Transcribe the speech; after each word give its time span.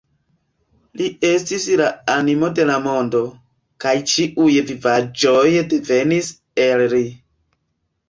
Li 1.01 1.09
estis 1.31 1.67
la 1.81 1.89
animo 2.15 2.49
de 2.61 2.67
la 2.71 2.79
mondo, 2.87 3.23
kaj 3.87 3.95
ĉiuj 4.15 4.51
vivaĵoj 4.73 5.47
devenis 5.79 6.35
el 6.69 6.89
li. 6.99 7.09